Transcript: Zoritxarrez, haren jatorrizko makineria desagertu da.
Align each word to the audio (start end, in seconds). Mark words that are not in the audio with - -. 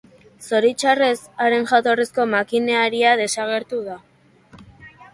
Zoritxarrez, 0.45 1.19
haren 1.45 1.69
jatorrizko 1.73 2.27
makineria 2.33 3.15
desagertu 3.23 3.87
da. 3.93 4.03